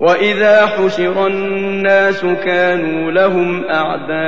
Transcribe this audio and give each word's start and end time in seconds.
وإذا 0.00 0.66
حشر 0.66 1.26
الناس 1.26 2.26
كانوا 2.44 3.10
لهم 3.10 3.64
أعداء 3.64 4.20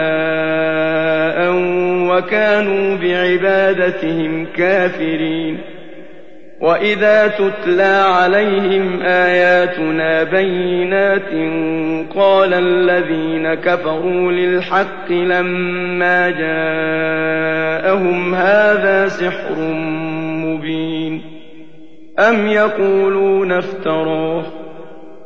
وكانوا 2.11 2.97
بعبادتهم 2.97 4.47
كافرين 4.57 5.59
وإذا 6.61 7.29
تتلى 7.29 8.03
عليهم 8.07 9.03
آياتنا 9.03 10.23
بينات 10.23 11.31
قال 12.15 12.55
الذين 12.55 13.55
كفروا 13.55 14.33
للحق 14.33 15.11
لما 15.11 16.31
جاءهم 16.31 18.35
هذا 18.35 19.09
سحر 19.09 19.55
مبين 20.45 21.23
أم 22.19 22.47
يقولون 22.47 23.53
افتراه 23.53 24.62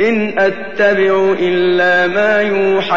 إن 0.00 0.38
أتبع 0.38 1.34
إلا 1.40 2.06
ما 2.06 2.42
يوحى 2.42 2.96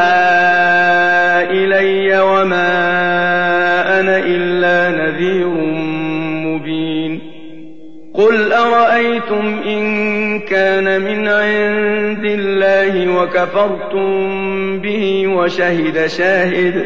إلي 1.52 2.20
وما 2.20 2.70
أنا 4.00 4.18
إلا 4.18 4.90
نذير 4.90 5.48
مبين. 6.48 7.20
قل 8.14 8.54
أرأيتم 8.54 9.62
إن 9.66 10.40
كان 10.40 11.02
من 11.02 11.28
عند 11.28 12.26
الله 12.26 13.22
وكفرتم 13.22 14.80
به 14.80 15.28
وشهد 15.28 16.08
شاهد 16.08 16.86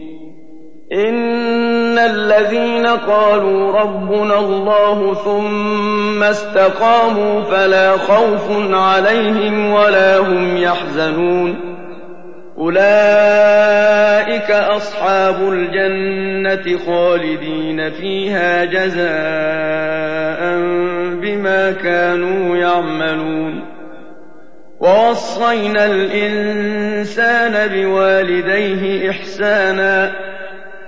إن 0.93 1.97
الذين 1.99 2.87
قالوا 2.87 3.79
ربنا 3.79 4.39
الله 4.39 5.13
ثم 5.13 6.23
استقاموا 6.23 7.41
فلا 7.41 7.97
خوف 7.97 8.73
عليهم 8.73 9.71
ولا 9.71 10.17
هم 10.17 10.57
يحزنون 10.57 11.71
أولئك 12.57 14.51
أصحاب 14.51 15.35
الجنة 15.53 16.77
خالدين 16.85 17.89
فيها 17.89 18.65
جزاء 18.65 20.41
بما 21.21 21.71
كانوا 21.71 22.57
يعملون 22.57 23.63
ووصينا 24.79 25.85
الإنسان 25.85 27.67
بوالديه 27.67 29.09
إحسانا 29.09 30.30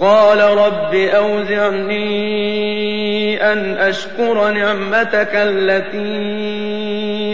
قال 0.00 0.40
رب 0.40 0.94
أوزعني 0.94 2.18
أن 3.52 3.76
أشكر 3.76 4.50
نعمتك 4.50 5.30
التي 5.34 6.20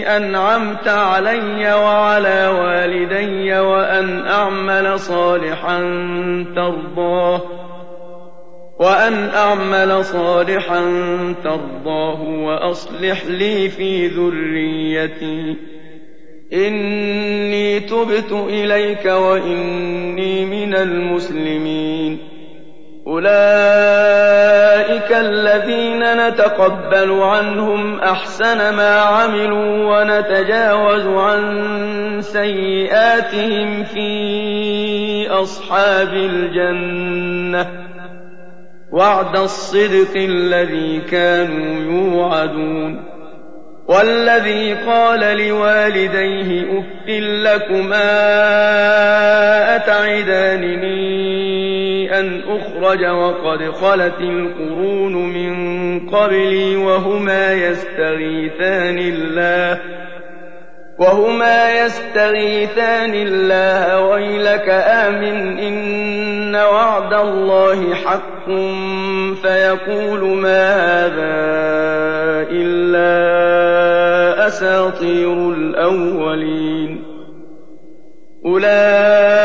أنعمت 0.07 0.87
علي 0.87 1.73
وعلى 1.73 2.47
والدي 2.47 3.59
وأن 3.59 4.27
أعمل 4.27 4.99
صالحا 4.99 5.79
ترضاه 6.55 7.41
وأن 8.79 9.29
أعمل 9.35 10.05
صالحا 10.05 10.83
ترضاه 11.43 12.21
وأصلح 12.21 13.25
لي 13.25 13.69
في 13.69 14.07
ذريتي. 14.07 15.55
إني 16.53 17.79
تبت 17.79 18.31
إليك 18.31 19.05
وإني 19.05 20.45
من 20.45 20.77
المسلمين. 20.77 22.34
أولئك 23.07 25.11
الذين 25.11 26.27
نتقبل 26.27 27.11
عنهم 27.11 27.99
أحسن 27.99 28.75
ما 28.75 28.99
عملوا 28.99 29.85
ونتجاوز 29.85 31.07
عن 31.07 31.41
سيئاتهم 32.21 33.83
في 33.83 35.29
أصحاب 35.29 36.13
الجنة. 36.13 37.67
وعد 38.91 39.35
الصدق 39.35 40.15
الذي 40.15 41.01
كانوا 41.11 41.93
يوعدون. 41.93 43.15
والذي 43.87 44.73
قال 44.73 45.19
لوالديه 45.19 46.79
أف 46.79 47.09
لكما 47.43 48.15
أتعدانني 49.75 51.84
أن 52.19 52.41
أخرج 52.47 53.05
وقد 53.05 53.71
خلت 53.71 54.19
القرون 54.19 55.13
من 55.13 55.55
قبلي 56.09 56.75
وهما 56.75 57.53
يستغيثان 57.53 58.97
الله 58.97 59.81
وهما 60.99 61.85
يستغيثان 61.85 63.13
الله 63.13 64.01
ويلك 64.01 64.69
آمن 64.69 65.59
إن 65.59 66.55
وعد 66.55 67.13
الله 67.13 67.93
حق 67.93 68.45
فيقول 69.41 70.21
ما 70.37 70.73
هذا 70.75 71.35
إلا 72.51 73.15
أساطير 74.47 75.51
الأولين. 75.51 77.03
أولئك 78.45 79.44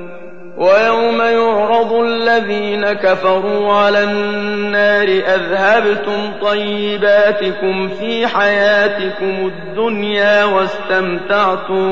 ويوم 0.61 1.21
يعرض 1.21 1.93
الذين 1.93 2.93
كفروا 2.93 3.73
على 3.73 4.03
النار 4.03 5.07
أذهبتم 5.07 6.31
طيباتكم 6.41 7.87
في 7.87 8.27
حياتكم 8.27 9.51
الدنيا 9.53 10.45
واستمتعتم 10.45 11.85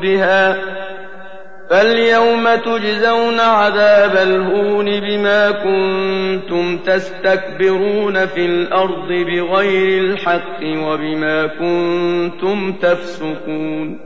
بها 0.00 0.56
فاليوم 1.70 2.54
تجزون 2.54 3.40
عذاب 3.40 4.16
الهون 4.16 5.00
بما 5.00 5.50
كنتم 5.50 6.78
تستكبرون 6.78 8.26
في 8.26 8.46
الأرض 8.46 9.08
بغير 9.08 10.00
الحق 10.00 10.60
وبما 10.62 11.46
كنتم 11.46 12.72
تفسقون 12.72 14.05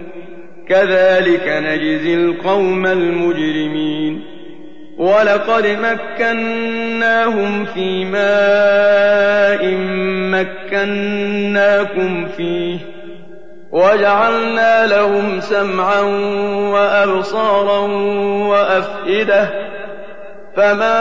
كذلك 0.71 1.47
نجزي 1.47 2.15
القوم 2.15 2.85
المجرمين. 2.85 4.31
ولقد 4.97 5.67
مكناهم 5.67 7.65
في 7.65 8.05
ماء 8.05 9.75
مكناكم 10.31 12.27
فيه 12.37 12.79
وجعلنا 13.71 14.87
لهم 14.87 15.39
سمعا 15.39 16.01
وأبصارا 16.71 17.79
وأفئدة 18.47 19.49
فما 20.55 20.95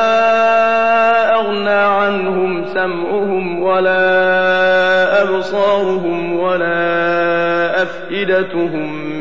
أغنى 1.35 1.71
عنهم 1.71 2.65
سمعهم 2.65 3.63
ولا 3.63 5.23
أبصارهم 5.23 6.41
ولا 6.41 7.83
أفئدتهم 7.83 9.21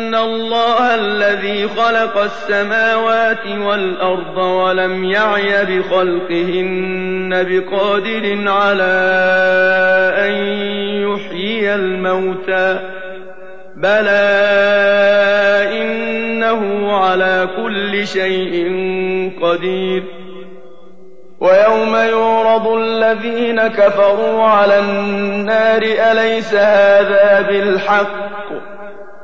الذي 1.31 1.67
خلق 1.67 2.17
السماوات 2.17 3.47
والأرض 3.47 4.37
ولم 4.37 5.03
يعي 5.03 5.65
بخلقهن 5.65 7.29
بقادر 7.49 8.49
على 8.51 8.93
أن 10.17 10.33
يحيي 11.07 11.75
الموتى 11.75 12.79
بلى 13.75 14.21
إنه 15.81 16.93
على 16.93 17.47
كل 17.55 18.07
شيء 18.07 18.65
قدير. 19.41 20.03
ويوم 21.39 21.95
يعرض 21.95 22.67
الذين 22.67 23.67
كفروا 23.67 24.43
على 24.43 24.79
النار 24.79 25.81
أليس 25.81 26.53
هذا 26.53 27.41
بالحق؟ 27.41 28.40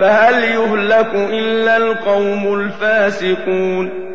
فهل 0.00 0.44
يهلك 0.44 1.14
إلا 1.14 1.76
القوم 1.76 2.54
الفاسقون 2.54 4.07